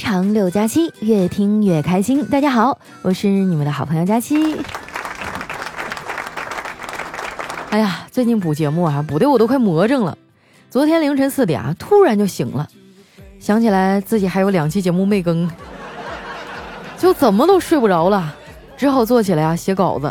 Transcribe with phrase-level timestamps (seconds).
[0.00, 2.24] 长六加七，越听越开心。
[2.24, 4.56] 大家好，我是你们的好朋友佳期。
[7.68, 10.16] 哎呀，最近补节目啊，补的我都快魔怔了。
[10.70, 12.66] 昨天凌晨四点啊，突然就醒了，
[13.38, 15.48] 想起来自己还有两期节目没更，
[16.96, 18.34] 就怎么都睡不着了，
[18.78, 20.10] 只好坐起来啊写稿子。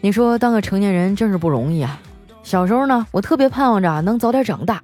[0.00, 1.98] 你说当个成年人真是不容易啊！
[2.44, 4.80] 小时候呢，我特别盼望着能早点长大。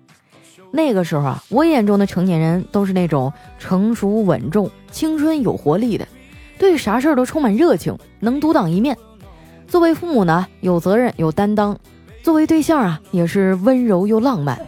[0.71, 6.07] 那个时候啊，我眼中的成年人都是那种成熟稳重、青春有活力的，
[6.59, 8.97] 对啥事儿都充满热情，能独当一面。
[9.67, 11.75] 作为父母呢，有责任有担当；
[12.23, 14.59] 作为对象啊，也是温柔又浪漫。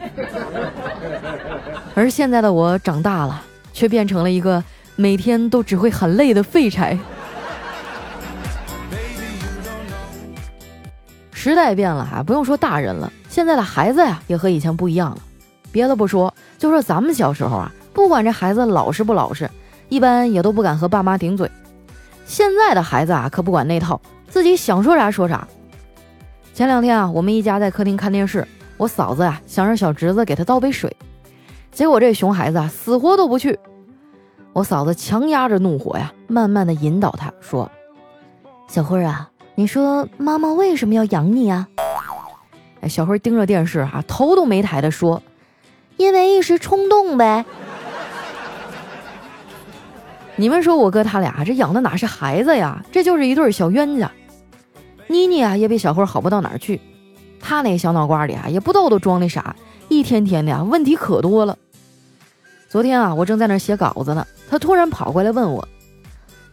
[1.95, 4.63] 而现在的我长大了，却变成了一个
[4.97, 6.99] 每天都只会很累的废柴。
[11.33, 15.19] 时代变了啊，不用说大人了，现在的孩子呀，也和以前不一样了。
[15.73, 19.51] 别的不说，就说咱们小时候啊，不管这孩子老实不老实，
[19.89, 21.51] 一般也都不敢和爸妈顶嘴。
[22.27, 25.47] 现在的孩子啊，可不管那套，自己想说啥说啥。
[26.53, 28.47] 前两天啊，我们一家在客厅看电视，
[28.77, 30.95] 我嫂子呀想让小侄子给他倒杯水，
[31.73, 33.59] 结果这熊孩子啊死活都不去。
[34.53, 37.71] 我嫂子强压着怒火呀，慢慢的引导他说
[38.69, 41.69] ：“小辉啊，你说妈妈为什么要养你啊？”
[42.83, 45.23] 哎，小辉盯着电视啊，头都没抬的说。
[46.01, 47.45] 因为一时冲动呗。
[50.35, 52.83] 你们说我哥他俩这养的哪是孩子呀？
[52.91, 54.11] 这就是一对小冤家。
[55.09, 56.81] 妮妮啊，也比小慧好不到哪儿去。
[57.39, 59.55] 他那小脑瓜里啊，也不知道都装的啥，
[59.91, 61.59] 一天天的啊，问题可多了。
[62.71, 65.69] 昨天啊，我正在那写稿子呢，他突然跑过来问我：“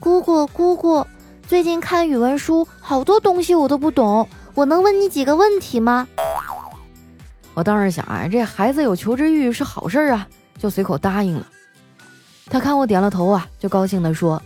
[0.01, 1.07] 姑姑，姑姑，
[1.47, 6.05] 最近看语文书，好多东西我都不懂，我能问你几个问题吗？”
[7.58, 10.27] 我当时想啊，这孩子有求知欲是好事啊，
[10.59, 11.47] 就随口答应了。
[12.52, 14.39] 他看我点了头啊，就高兴地说：“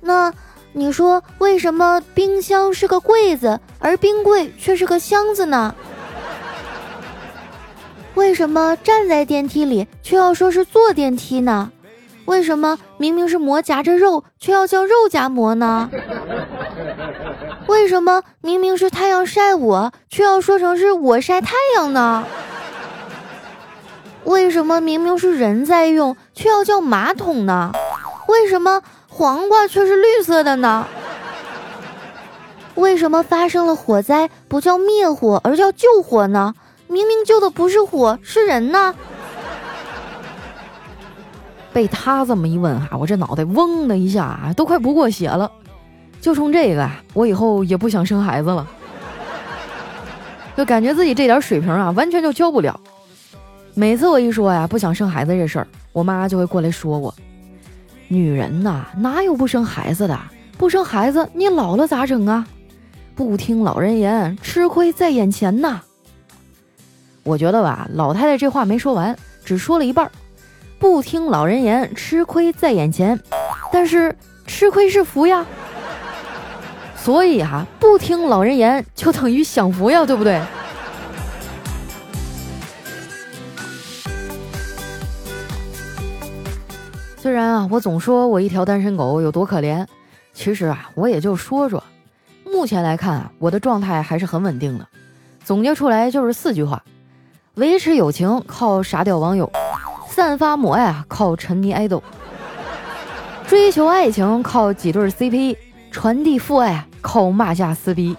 [0.00, 0.32] 那
[0.72, 5.74] 你说为什么冰箱是个柜子，而冰柜却是个箱子呢？
[8.14, 11.72] 为什么站在电梯里却要说是坐电梯呢？
[12.26, 15.90] 为什么明明是馍夹着肉，却要叫肉夹馍呢？
[17.66, 22.24] 为什么明明是太阳晒我，却要说成是我晒太阳呢？”
[24.24, 27.72] 为什么明明是人在用，却要叫马桶呢？
[28.26, 30.86] 为什么黄瓜却是绿色的呢？
[32.74, 36.54] 为什么发生了火灾不叫灭火而叫救火呢？
[36.88, 38.94] 明明救的不是火，是人呢？
[41.72, 45.50] 被他这么一问哈，我这脑袋嗡的一下啊，都快不过血了。
[46.20, 48.66] 就冲这个，我以后也不想生孩子了，
[50.56, 52.80] 就感觉自己这点水平啊，完全就教不了。
[53.76, 57.12] 每次我一说呀不想生孩子这事儿，我妈就会过来说我
[58.06, 60.16] ：“女人呐，哪有不生孩子的？
[60.56, 62.46] 不生孩子，你老了咋整啊？
[63.16, 65.80] 不听老人言，吃亏在眼前呐。”
[67.24, 70.12] 我觉得吧，老太太这话没说完，只说了一半儿。
[70.78, 73.18] 不听老人言，吃亏在眼前，
[73.72, 75.44] 但是吃亏是福呀。
[76.96, 80.40] 所以哈，不听老人言就等于享福呀，对不对？
[87.24, 89.86] 虽然啊，我总说我一条单身狗有多可怜，
[90.34, 91.82] 其实啊，我也就说说。
[92.44, 94.86] 目前来看啊，我的状态还是很稳定的。
[95.42, 96.84] 总结出来就是四句话：
[97.54, 99.50] 维持友情靠傻屌网友，
[100.06, 102.02] 散发母爱啊靠沉迷爱豆，
[103.48, 105.56] 追求爱情靠几对 CP，
[105.90, 108.14] 传递父爱靠骂架撕逼。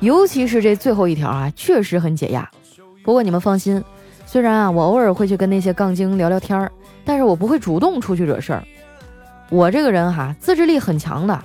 [0.00, 2.46] 尤其是这最后一条啊，确实很解压。
[3.02, 3.82] 不过你们放心。
[4.34, 6.72] 虽然啊，我偶尔会去跟那些杠精聊聊天儿，
[7.04, 8.64] 但是我不会主动出去惹事儿。
[9.48, 11.40] 我这个人哈，自制力很强的，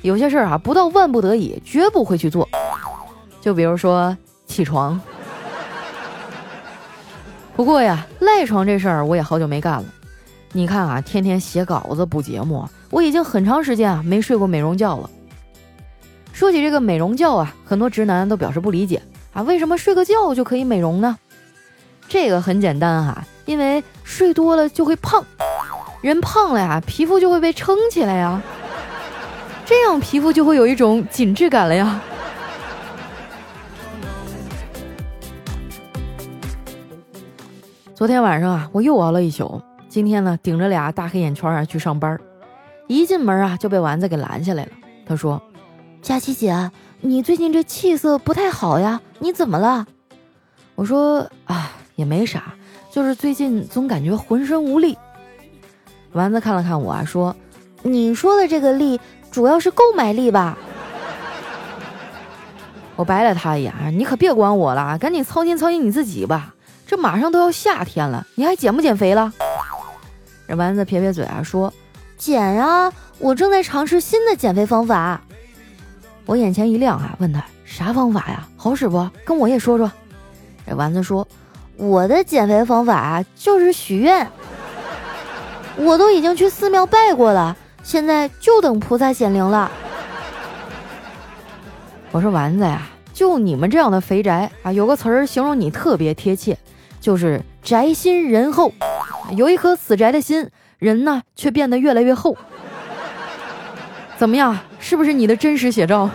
[0.00, 2.48] 有些事儿啊，不到万不得已，绝不会去做。
[3.42, 4.98] 就比如说起床。
[7.54, 9.84] 不过呀，赖床这事儿我也好久没干了。
[10.52, 15.10] 你看啊，天天写稿子补节目，我已经很长时间啊没睡过美容觉了。
[16.32, 19.02] 说起这个美容觉啊，很多直男都表示不理解
[19.34, 21.18] 啊，为什么睡个觉就可以美容呢？
[22.10, 25.24] 这个很简单哈，因为睡多了就会胖，
[26.00, 28.42] 人胖了呀，皮肤就会被撑起来呀，
[29.64, 32.00] 这样皮肤就会有一种紧致感了呀。
[37.94, 42.18] 昨天晚上啊，我又熬了一宿，今天呢，顶着俩大黑眼圈啊去上班，
[42.88, 44.70] 一进门啊就被丸子给拦下来了。
[45.06, 45.40] 他说
[46.02, 46.72] ：“佳琪姐，
[47.02, 49.86] 你最近这气色不太好呀，你怎么了？”
[50.74, 52.54] 我说：“啊。”也没啥，
[52.90, 54.96] 就是最近总感觉浑身无力。
[56.12, 57.36] 丸子看了看我啊，说
[57.84, 58.98] ：“你说的这个力，
[59.30, 60.56] 主要是购买力吧？”
[62.96, 66.54] 我白了他一眼：“你可别管我了，赶紧操心操心你自己吧。
[66.86, 69.32] 这马上都要夏天了，你还减不减肥了？”
[70.48, 71.72] 这丸子撇撇嘴啊，说
[72.18, 75.20] ：“减啊，我正在尝试新的减肥方法。”
[76.26, 78.48] 我眼前一亮啊，问他啥方法呀？
[78.56, 79.08] 好使不？
[79.24, 79.90] 跟我也说说。
[80.66, 81.26] 这丸子说
[81.80, 84.28] ：“我的减肥方法，就是许愿。”
[85.76, 89.70] 我都已经去寺庙拜过了，现在就等菩萨显灵了。
[92.10, 92.82] 我说丸子呀，
[93.14, 96.58] 就你们这样的肥宅啊，有个词儿形容你特别贴切，
[97.00, 98.72] 就是宅心仁厚。
[99.36, 102.36] 有一颗死宅的心，人呢却变得越来越厚。
[104.18, 106.10] 怎么样，是不是你的真实写照？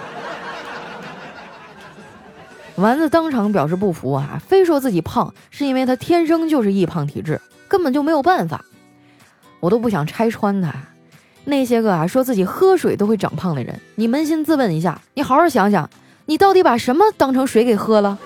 [2.77, 7.39] 丸子当场表示不服啊，非说自己胖是因为他天生就是易胖体质，
[7.69, 8.65] 根本就没有办法。
[9.61, 10.73] 我都不想拆穿他，
[11.45, 15.89] 那些个啊说自己喝水都会长胖的人，你扪心自问一下，你好好想想，
[16.25, 18.19] 你到底把什么当成水给喝了？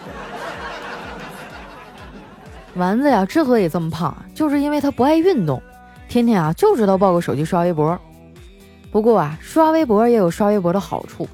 [2.75, 5.61] 丸子呀，之所以这么胖，就是因为他不爱运动，
[6.07, 7.99] 天天啊就知道抱个手机刷微博。
[8.91, 11.27] 不过啊，刷微博也有刷微博的好处，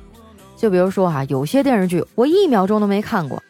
[0.57, 3.41] 就比如说哈，有些电视剧我一秒钟都没看过，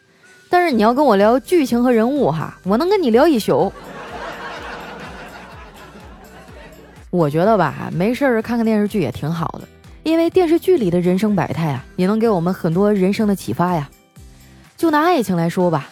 [0.50, 3.72] 但是你要跟我聊剧情和人物哈，我能跟你聊一宿。
[7.10, 9.68] 我觉得吧，没事儿看看电视剧也挺好的，
[10.04, 13.90] 因为电视剧里的人生百态啊，也能给我们很多人生的启发呀。
[14.75, 15.90] 就拿爱情来说吧，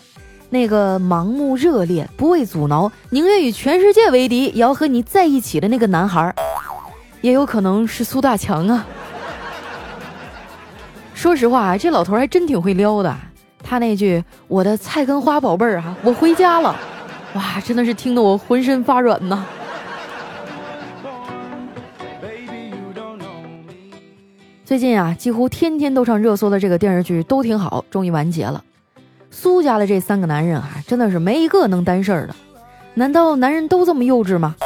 [0.49, 6.35] 那个盲目热烈、不畏阻挠、宁愿与全世界为敌也要和你在一起的那个男孩，
[7.21, 8.85] 也有可能是苏大强啊。
[11.23, 13.15] 说实话，这老头还真挺会撩的。
[13.63, 16.75] 他那句“我的菜根花宝贝儿啊，我回家了”，
[17.33, 19.45] 哇，真的是听得我浑身发软呐。
[24.65, 28.61] 最近啊，几乎天天都上热搜的这个电视剧都挺好，终于完结了。
[29.31, 32.35] 苏家的这三个男人啊，真的是没一个能担事儿的。
[32.95, 34.57] 难道男人都这么幼稚吗？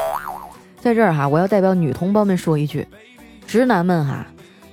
[0.82, 2.88] 在这儿哈，我要代表女同胞们说一句：
[3.46, 4.26] 直男们哈，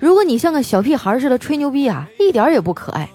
[0.04, 3.08] 如果你像个小屁孩似的吹牛逼啊，一点也不可爱。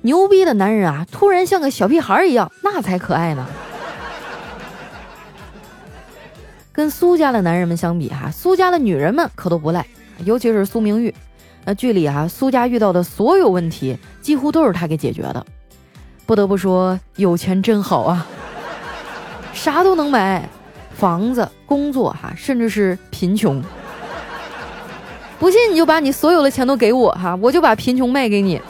[0.00, 3.46] 牛逼的男人啊，突然像个小屁孩一样，那才可爱呢。
[6.72, 9.86] 跟苏家的男人们相比哈，苏家的女人们可都不赖，
[10.24, 11.14] 尤其是苏明玉。
[11.64, 15.46] 那剧里啊，苏家遇到的所有问题，几乎都是他给解决的。
[16.26, 18.26] 不得不说，有钱真好啊，
[19.54, 20.48] 啥都能买，
[20.96, 23.62] 房子、工作哈，甚至是贫穷。
[25.38, 28.60] 不信你就把你所有的钱都给我哈，我就把贫穷卖给你。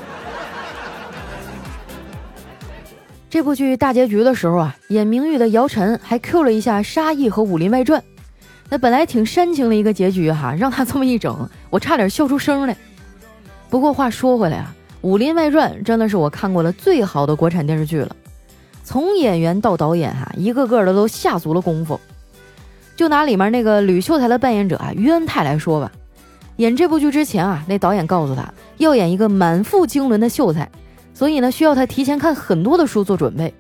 [3.30, 8.00] 这部剧大结局的时候啊，演明玉的姚晨还 Q 了一下沙溢和《武林外传》，
[8.68, 12.76] 那本来挺煽情的一个结局哈，让他这么一整，我差点笑出声来。
[13.70, 18.14] 不过话说回来啊，《武林外传》真的是我看过的最好的国产电视剧了。
[18.82, 22.00] 从演员到导演哈，一个个的都下足了功夫。
[22.96, 25.92] 就拿里面那个吕秀才的扮演者啊于恩泰来说吧，
[26.58, 30.68] 演这部剧之前啊，那导演告诉他要演一个满腹经纶的秀才，
[31.14, 33.52] 所以呢需要他提前看很多的书做准备。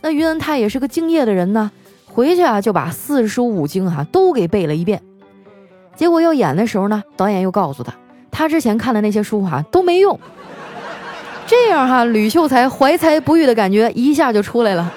[0.00, 1.70] 那于恩泰也是个敬业的人呢，
[2.06, 5.00] 回去啊就把四书五经哈都给背了一遍。
[5.96, 7.92] 结果要演的时候呢，导演又告诉他。
[8.30, 10.18] 他之前看的那些书哈都没用，
[11.46, 14.92] 这样哈吕秀才怀才不遇的感觉一下就出来了。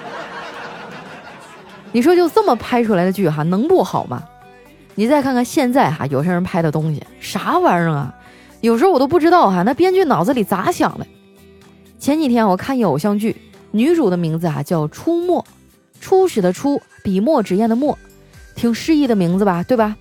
[1.92, 4.22] 你说就这么拍出来的剧哈能不好吗？
[4.94, 8.14] 你再看看现在哈有些人拍的东西啥玩意儿啊？
[8.60, 11.06] 有时候我都不知道哈那编剧脑子里咋想的。
[11.98, 13.34] 前几天我看一偶像剧，
[13.70, 15.44] 女主的名字啊叫出没，
[16.00, 17.98] 初始的初，笔墨纸砚的墨，
[18.54, 19.96] 挺诗意的名字吧，对吧？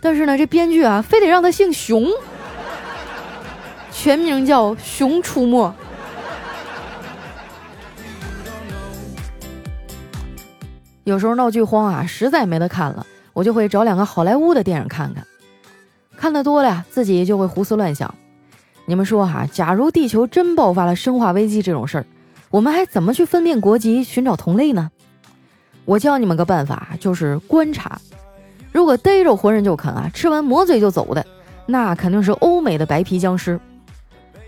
[0.00, 2.08] 但是呢这编剧啊非得让她姓熊。
[3.92, 5.68] 全名叫《熊出没》。
[11.04, 15.26] 有时候闹剧荒啊，实在没得看了，我就会找两个好莱坞的电影看看。
[16.16, 18.14] 看的多了呀，自己就会胡思乱想。
[18.86, 22.06] 你们说哈，假如地球真爆发了生化危机这种事儿，
[22.50, 24.90] 我们还怎么去分辨国籍、寻找同类呢？
[25.84, 28.00] 我教你们个办法，就是观察。
[28.72, 31.26] 如果逮着活人就啃啊，吃完抹嘴就走的，
[31.66, 33.58] 那肯定是欧美的白皮僵尸。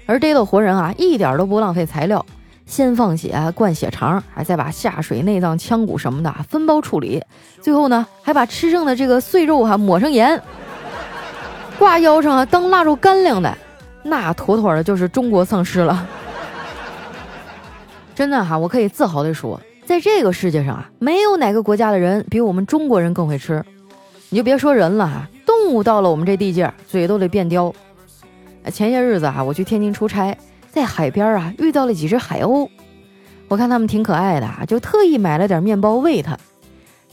[0.07, 2.25] 而逮到活人啊，一点都不浪费材料，
[2.66, 7.23] 先放血灌血肠，还再把下水、内脏、腔骨什么的分包处理，
[7.62, 10.40] 最后呢，还把吃剩的这个碎肉哈抹上盐，
[11.78, 13.56] 挂腰上啊当腊肉干粮的，
[14.02, 16.06] 那妥妥的就是中国丧尸了。
[18.14, 23.64] 真的哈，我可以自豪的说，在这个世界上啊，没有哪个国家的人比我们中国人更会吃。
[24.30, 27.73] 你就别说人了哈，动物到了我们这地界，嘴都得变刁。
[28.73, 30.37] 前些日子啊，我去天津出差，
[30.76, 32.68] 在海边啊遇到了几只海鸥，
[33.49, 36.37] 我看它们挺可爱的啊，就特意买了点面包喂它。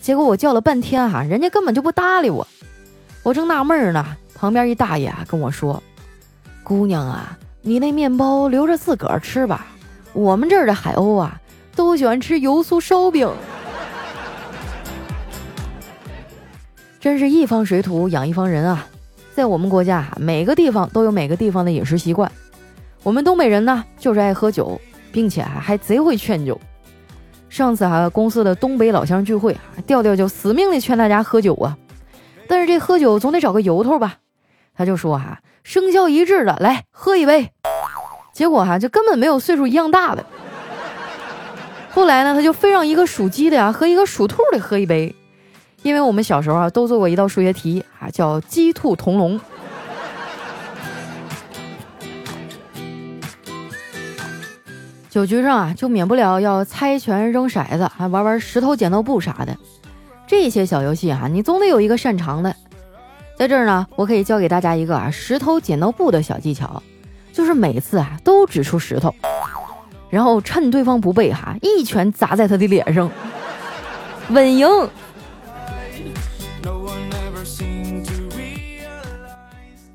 [0.01, 2.46] 结果我叫了半天哈，人家根本就不搭理我。
[3.24, 4.05] 我正纳闷呢，
[4.36, 5.82] 旁边一大爷啊跟我说
[6.62, 9.65] ：“姑娘啊，你那面包留着自个儿吃吧，
[10.12, 11.39] 我们这儿的海鸥啊
[11.74, 13.32] 都喜欢吃油酥烧饼。”
[17.00, 18.86] 真是一方水土养一方人啊！
[19.34, 22.29] 在我们国家，每个地方都有每个地方的饮食习惯。
[23.03, 24.79] 我们东北人呢，就是爱喝酒，
[25.12, 26.60] 并且还还贼会劝酒。
[27.50, 31.77] 上次啊，公司的东北老乡聚会啊，调调就死命的劝大家喝酒啊。
[32.48, 34.15] 但是这喝酒总得找个由头吧？
[34.74, 37.51] 他就说哈，生肖一致的来喝一杯。
[38.33, 40.25] 结果哈，就根本没有岁数一样大的。
[41.91, 45.13] 后来呢，他就非让一个属鸡的呀和一个属兔的喝一杯。
[45.83, 49.39] 因为我们小时候啊，都做过一道数学题啊，叫鸡兔同笼。
[55.13, 59.55] 酒局上啊，就免不了要猜拳、扔骰子，还玩玩石头剪刀布啥的。
[60.25, 62.55] 这些小游戏啊，你总得有一个擅长的。
[63.38, 66.82] 在这儿呢，我可以教给大家一个啊石头剪刀布的小技巧，
[67.32, 69.13] 就是每次啊都指出石头，
[70.10, 73.08] 然后趁对方不备哈，一拳砸在他的脸上，
[74.32, 74.67] 稳赢。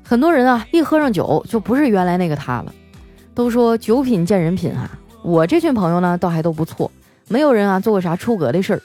[0.01, 2.73] 很多人啊，一喝上酒就不是原来那个他了。
[3.35, 4.89] 都说酒品见人品啊，
[5.21, 6.89] 我这群朋友呢倒还都不错，
[7.27, 8.81] 没有人啊做过啥出格的事儿，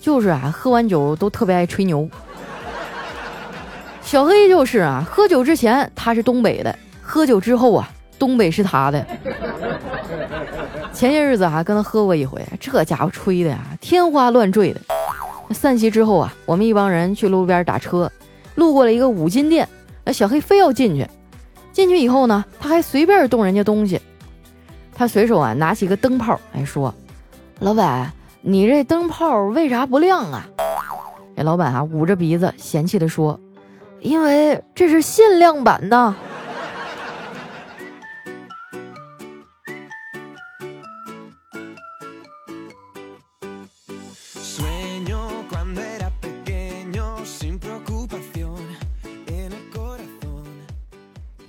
[0.00, 2.08] 就是啊喝完酒都特别爱吹牛。
[4.02, 7.88] 小黑就是啊，喝酒之前他是东北的，喝酒之后啊，
[8.18, 9.04] 东北是他的。
[10.92, 14.80] 前些日子还跟他喝过一回，这家伙吹的呀天花乱坠的。
[15.50, 18.10] 散席之后啊，我们一帮人去路边打车，
[18.54, 19.68] 路过了一个五金店。
[20.04, 21.06] 那小黑非要进去，
[21.72, 24.00] 进去以后呢，他还随便动人家东西。
[24.94, 26.94] 他随手啊拿起一个灯泡，哎说
[27.60, 30.46] ：“老板，你这灯泡为啥不亮啊？”
[31.36, 33.38] 哎，老板啊捂着鼻子嫌弃的说
[34.00, 36.14] ：“因为这是限量版的。”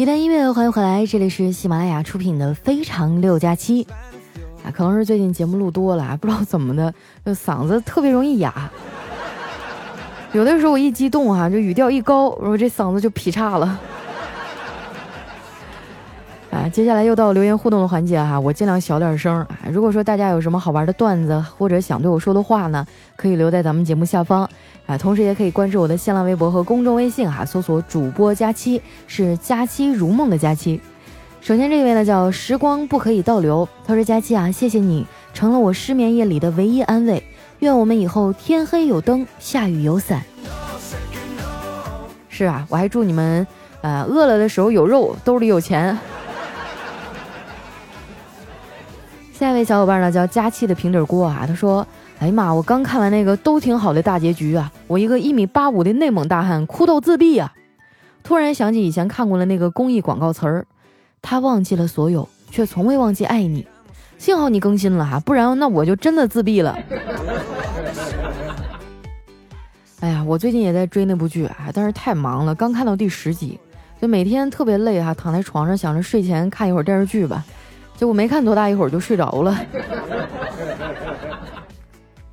[0.06, 3.84] 一段音乐，欢迎回来，这里是喜马拉雅出品的《非常六加七》
[4.64, 6.94] 啊，可能是最近节目录多了， 不知道怎么的，
[7.26, 8.70] 就嗓子特别容易哑。
[10.32, 13.80] 有的时候我一激动哈，就语调一高，我这嗓子就劈叉了。
[16.70, 19.48] 接下来又到留言互动的环节哈，我尽量小点声啊。
[19.72, 24.50] 如果说大家有什么好玩的段子或者想对我说的话呢，可以留在咱们节目下方。
[24.86, 30.80] 啊，同时也可以关注我的新浪微博和公众微信哈，搜索主播佳期，是佳期如梦的佳期。
[31.42, 37.24] 首先这位呢叫时光不可以倒流，他说佳期啊，谢谢你成了我失眠夜里的唯一安慰，
[37.60, 40.22] 愿我们以后天黑有灯，下雨有伞。
[42.30, 43.46] 是啊，我还祝你们，
[43.82, 45.98] 呃，饿了的时候有肉，兜里有钱。
[49.38, 51.86] 下一位小伙伴呢叫佳期的平底锅啊，他说。
[52.20, 52.54] 哎呀妈！
[52.54, 57.52] 我刚看完那个都挺好的大结局啊，我一个一米八五的内蒙大汉哭到自闭啊！
[58.24, 60.66] 突然想起以前看过的那个公益广告词儿，
[61.22, 63.68] 他忘记了所有，却从未忘记爱你。
[64.18, 66.80] 幸好你更新了哈，不然那我就真的自闭了。
[70.00, 73.60] 哎呀，我最近也在追那部剧啊，但是太忙了，刚看到第十集，
[74.02, 77.44] 就每天特别累哈，躺在床上想着睡前看一会儿电视剧吧，
[77.96, 79.58] 结果没看多大一会儿就睡着了。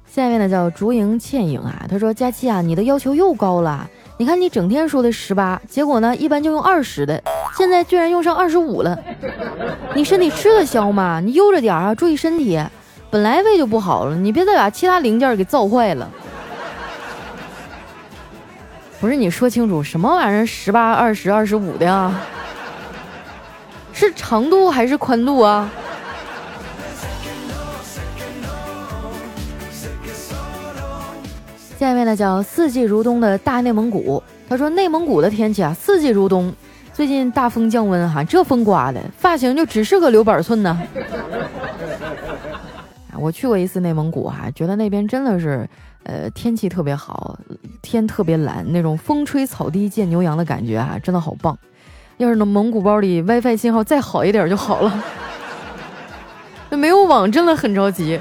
[0.06, 3.88] 下面呢叫竹影倩影啊，他说佳期啊，你的要求又高了。
[4.18, 7.22] 你看你整天说的十八，结果呢一般就用二十的，
[7.56, 8.98] 现在居然用上二十五了。
[9.94, 11.18] 你身体吃得消吗？
[11.20, 12.62] 你悠着点啊，注意身体。
[13.10, 16.08] 本来胃就不好了，你别再把其他零件给造坏了。
[19.00, 20.46] 不是你说清楚什么玩意儿？
[20.46, 22.14] 十八、二十、二十五的呀？
[23.92, 25.70] 是长度还是宽度啊？
[31.78, 36.54] 下一位呢叫四季如冬的大内蒙古，他说内蒙古的天气啊四季如冬，
[36.92, 40.80] 最近大风降温哈，这风刮的发型就只适合留板寸呢。
[43.18, 45.68] 我去过一次内蒙古哈，觉得那边真的是，
[46.04, 47.36] 呃天气特别好，
[47.80, 51.58] 天特别蓝，那种风吹草低见牛羊的感觉啊，真的好棒。
[52.22, 55.04] 要是那蒙古包里 WiFi 信号再好一点就好了，
[56.70, 58.20] 没有网真的很着急。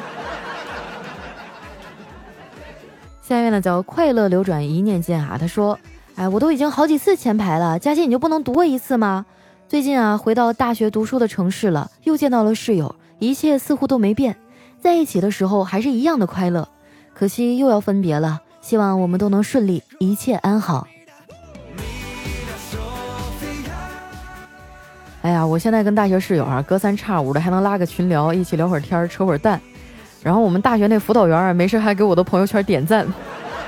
[3.21, 5.77] 下面呢叫快乐流转一念间啊，他说
[6.17, 9.25] ：“哎，我都已经好几次前排了，佳琪你就不能读我一次吗？
[9.69, 14.35] 最近啊，回到大学读书的城市了，又见到了室友，一切似乎都没变，
[14.81, 16.67] 在一起的时候还是一样的快乐，
[17.13, 18.41] 可惜又要分别了。
[18.61, 20.87] 希望我们都能顺利，一切安好。”
[25.21, 29.61] 哎呀，我现在跟大学室友啊，隔三差五的还能拉个群聊，一起聊会儿天，扯会儿淡。
[30.23, 33.05] 然后我们大学那辅导员啊，没事还给我的朋友圈点赞。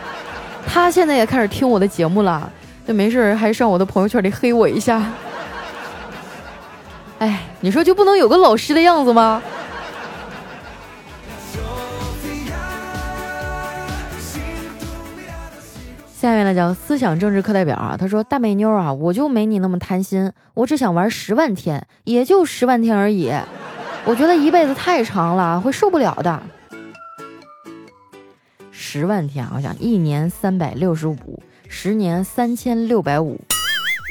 [0.66, 2.52] 他现在也开始听我的节目了，
[2.88, 5.04] 就没事还上我的朋友圈里黑我一下。
[7.20, 9.42] 哎，你说就不能有个老师的样子吗？
[16.24, 23.30] 下面呢叫思想政治课代表啊，他说大美妞啊，我就没你那么贪心，我只想玩十万天，也就十万天而已。
[24.06, 26.42] 我觉得一辈子太长了，会受不了的。
[28.72, 33.38] 十万天，我想一年三百六十五，十年三千六百五，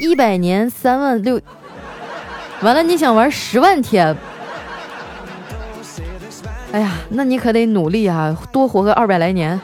[0.02, 1.40] 一百年三万六。
[2.60, 4.14] 完了，你想玩十万天？
[6.72, 9.58] 哎呀，那你可得努力啊，多活个二百来年。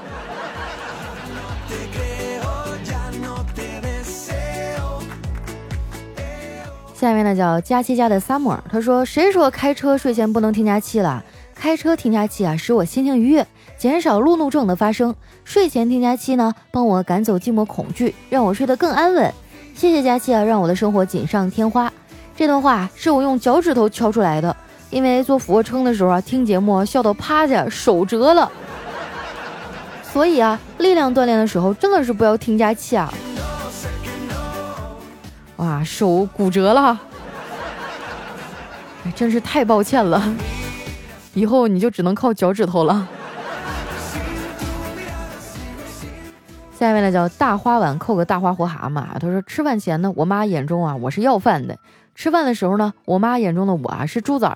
[6.99, 11.23] 下面呢叫佳期家的 summer，他说：“谁说开车睡前不能听佳期了？
[11.55, 15.15] 开车听佳期啊，使我心情愉悦，减少路怒症的发生。
[15.45, 19.33] 睡前听佳期呢，帮我赶走寂寞恐惧，让我睡得更安稳。
[19.77, 21.93] 谢谢佳期啊，让我的生活锦上添花。”
[22.37, 24.57] 这段话是我用脚趾头敲出来的，
[24.91, 28.51] 因为做俯卧撑的时候啊，听节目笑到趴下，手折了。
[30.13, 33.15] 所以啊，力量锻炼的时候真的是不要听佳期啊。
[35.59, 36.99] 哇，手骨折了，
[39.05, 40.23] 哎真是太抱歉了，
[41.35, 43.07] 以后你就只能靠脚趾头了。
[46.79, 51.75] 下面呢叫大花碗扣个大花活蛤蟆，他说吃饭前呢，我妈眼中啊我是要饭的；
[52.15, 54.55] 吃饭的时候呢，我妈眼中的我啊是猪崽儿；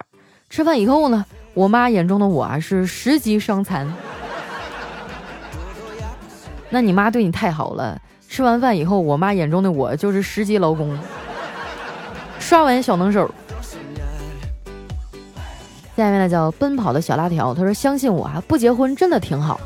[0.48, 3.92] 吃饭以后呢，我妈眼中的我啊是十级伤残。
[6.70, 8.00] 那你妈对你太好了。
[8.32, 10.98] 吃完饭以后，我妈眼中的我就是十级劳工，
[12.40, 13.30] 刷碗小能手。
[15.94, 19.60] 下面呢叫奔跑的小辣条，他说：“相信我啊，不结婚真的挺好。”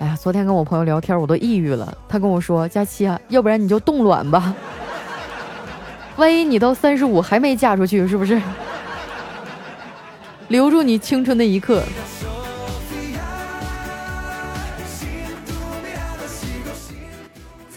[0.00, 1.92] 哎呀，昨天跟我朋友聊天，我都抑郁了。
[2.08, 4.54] 他跟我说：“佳期啊，要不然你就冻卵吧，
[6.16, 8.40] 万一你到三十五还没嫁出去，是不是？
[10.48, 11.82] 留住你青春的一刻。”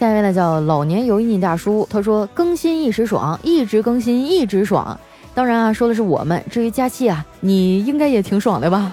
[0.02, 4.98] 下一位呢叫老年油腻大叔，他说更新一时爽，一直更新一直爽。
[5.32, 6.44] 当然啊，说的是我们。
[6.50, 8.92] 至于佳期啊，你应该也挺爽的吧？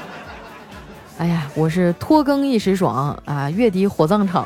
[1.16, 4.44] 哎呀，我是拖更一时爽啊，月底火葬场，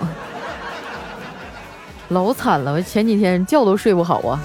[2.11, 4.41] 老惨了，我前几天觉都睡不好啊。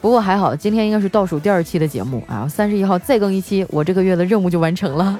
[0.00, 5.18] 不过还好，今天应该是倒数第二期的节目啊，三十一号再更一期，我这个月的任务就完成了。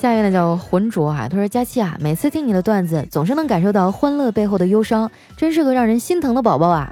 [0.00, 6.90] 下一位呢叫浑浊啊，他说佳期啊，每次听你的段子，总是能感受到欢乐背后的忧伤，真是个让人心疼的宝宝啊。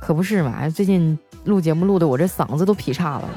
[0.00, 3.28] 可不是嘛，最近录节目录的我这嗓子都劈叉了。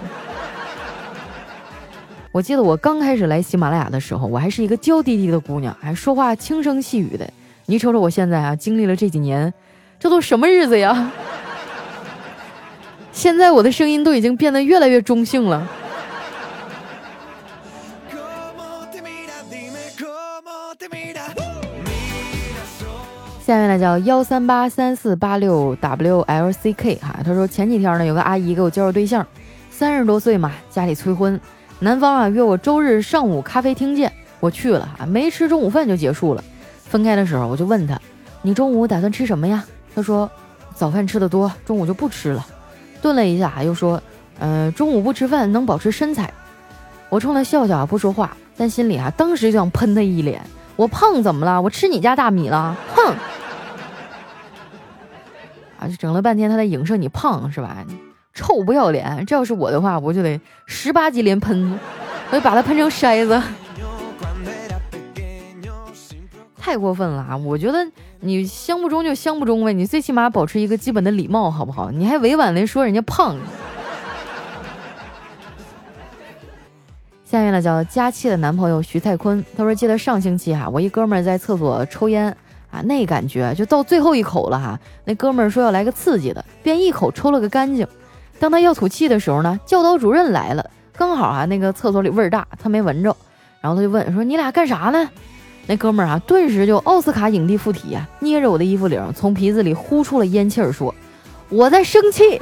[2.31, 7.27] 我记得我刚开始来喜马拉雅的时候，我还是一个娇滴滴的姑娘，还说话轻声细语的。
[7.65, 9.51] 你瞅瞅我现在啊，经历了这几年，
[9.99, 11.11] 这都什么日子呀？
[13.11, 15.67] 现在我的声音都已经变得越来越中性了。
[23.47, 29.25] 下面呢叫幺三八三四八六 W L C K 哈，他说前几天呢有个阿姨给我介绍对象，
[29.71, 31.39] 三十多岁嘛，家里催婚，
[31.79, 36.43] 男方啊约我周日上午咖啡厅见，我去了啊，没吃中午饭就结束了。
[36.83, 37.97] 分开的时候我就问他，
[38.41, 39.63] 你中午打算吃什么呀？
[39.95, 40.29] 他说
[40.75, 42.45] 早饭吃的多，中午就不吃了。
[43.01, 44.03] 顿了一下又说，
[44.39, 46.29] 嗯，中午不吃饭能保持身材。
[47.07, 50.41] 我冲他笑笑啊不说话，但心里啊当时就想喷他一脸，
[50.77, 51.61] 我胖怎么了？
[51.61, 52.77] 我吃你家大米了？
[52.95, 53.13] 哼！
[55.79, 57.83] 啊，就整了半天，他在影射你胖是吧？
[58.33, 59.25] 臭不要脸！
[59.25, 61.79] 这要是我的话，我就得十八级连喷，
[62.29, 63.41] 我就把他喷成筛子。
[66.55, 67.37] 太过分了啊！
[67.37, 67.79] 我觉得
[68.19, 71.89] 你相不中就相不中呗，你最起码保持一个基本的礼貌好不好？
[71.89, 73.35] 你还委婉的说人家胖。
[77.29, 82.33] 下面呢叫佳期的男朋友徐蔡坤，他说记得上星期哈，我一哥们儿在厕所抽烟。
[82.69, 84.77] 啊，那感觉就到最后一口了哈。
[85.05, 87.87] 那哥们儿说要来个刺激的，便一口抽了个干净。
[88.39, 93.15] 当他要吐气的时候呢，教导主任来了，刚好啊那个厕所里味儿大，他没闻着，
[93.61, 95.09] 然后他就问说：“你俩干啥呢？”
[95.65, 100.93] 那哥们儿啊，顿时就奥斯卡影帝附体啊，捏着我的衣服领，从鼻子里呼出了烟气儿，说
[101.49, 102.41] ：“我在生气。”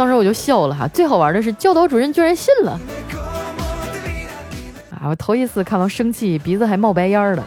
[0.00, 0.88] 当时我就笑了哈。
[0.88, 2.80] 最好玩的是，教导主任居然信了
[4.90, 5.04] 啊！
[5.10, 7.44] 我头一次看到生气鼻子还冒白烟的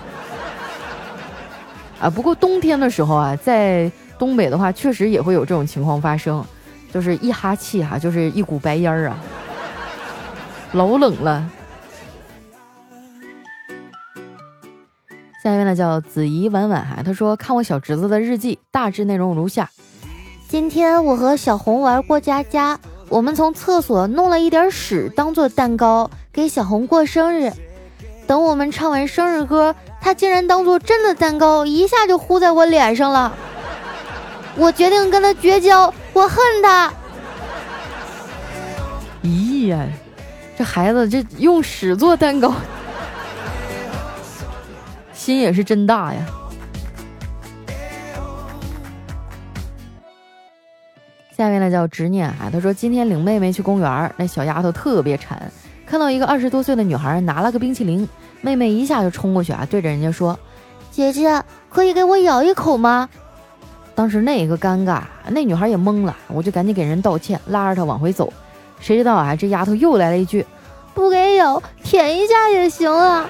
[2.00, 2.08] 啊。
[2.08, 6.46] 不过冬天的时候啊，在东北的话，确实也会有这种情况发生，
[6.94, 9.18] 就是一哈气哈，就是一股白烟儿啊，
[10.74, 11.50] 老冷了。
[15.44, 19.68] 下一位呢叫子怡婉婉哈，他说看我小侄子的日记，大致内容如下：
[20.54, 27.52] 今天我和小红玩过家家，我们从厕所弄了一点屎当做蛋糕给小红过生日。
[28.28, 33.34] 等我们唱完生日歌，他竟然当做真的蛋糕，一下就呼在我脸上了。
[34.56, 36.94] 我决定跟他绝交，我恨他。
[39.24, 39.88] 咦呀，
[40.56, 42.54] 这孩子这用屎做蛋糕。
[45.16, 46.20] 心也是真大呀！
[51.36, 55.52] 下面呢叫执念啊，他说今天领妹妹去公园，那小丫头特别馋，
[55.86, 58.08] 看到一个二十多岁的女孩拿了个冰淇淋，
[58.42, 60.38] 妹妹一下就冲过去啊，对着人家说
[60.92, 63.10] ：“姐姐，可以给我咬一口吗？”
[63.96, 68.32] 当时那个尴尬，那女孩也懵了，我就赶紧给人道歉，拉着她往回走。
[68.80, 70.46] 谁知道啊，这丫头又来了一句
[70.94, 73.26] ：“不给咬，舔一下也行啊。”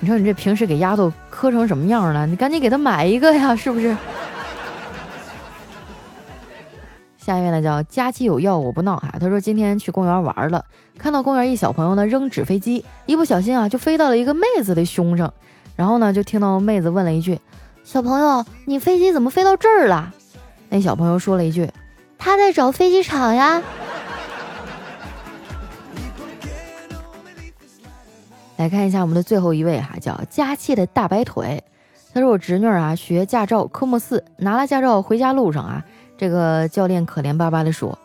[0.00, 2.26] 你说你这平时给丫头磕成什么样了？
[2.26, 3.96] 你赶紧给她买一个呀，是不是？
[7.24, 10.62] 下一位呢叫佳期有药我不闹哈，他说今天去公园玩了，
[10.98, 15.32] 看到公园一小朋友呢扔纸飞机，一不小心啊就飞到了一个妹子的胸上，
[15.74, 17.40] 然后呢就听到妹子问了一句
[17.82, 20.12] ：“小朋友，你飞机怎么飞到这儿了？”
[20.68, 21.70] 那小朋友说了一句
[22.18, 23.62] ：“他在找飞机场呀。
[28.58, 31.64] ”来看一下我们的最后一位哈，叫佳期的大白腿。
[32.12, 35.82] 他说我侄女啊学驾照科目四，拿了驾照回家路上啊，
[36.16, 37.98] 这个教练可怜巴巴的说：“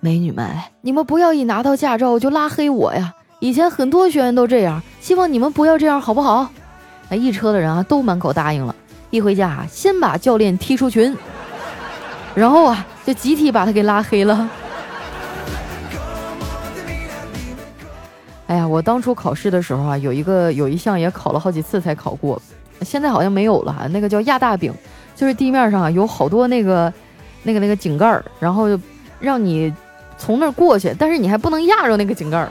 [0.00, 0.48] 美女们，
[0.80, 3.14] 你们不要一拿到驾照就拉黑我呀！
[3.40, 6.48] 以前很多学员都这样，希望你们不要这样好不好？”
[7.10, 8.74] 那一车的人啊都满口答应了。
[9.10, 11.14] 一回家啊，先把教练踢出群，
[12.34, 14.48] 然后啊就集体把他给拉黑了。
[18.46, 22.40] 哎呀，我当初考试的时候啊，有一个有一项也考了好几次才考过，
[22.80, 23.86] 现在好像没有了。
[23.90, 24.72] 那个叫压大饼，
[25.14, 26.90] 就是地面上啊有好多那个
[27.42, 28.66] 那个那个井盖儿，然后
[29.20, 29.72] 让你
[30.16, 32.48] 从那儿过去，但是你还不能压着那个井盖儿。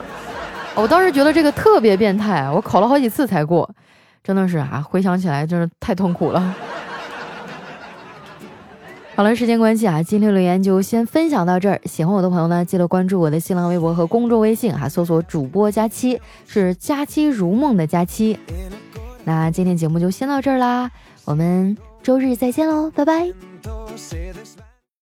[0.74, 3.68] 我当时觉得这个特别变态，我考了好几次才过，
[4.24, 6.54] 真的是啊，回想起来真是太痛苦了。
[9.14, 11.78] 好了，时间关系啊，今天留言就先分享到这儿。
[11.84, 18.38] 喜欢我的朋友呢，记得关注我的新浪微博和公众微信哈，搜索主播佳期，是佳期如梦的佳期。
[19.24, 20.90] 那今天节目就先到这儿啦，
[21.26, 23.30] 我们周日再见喽，拜拜。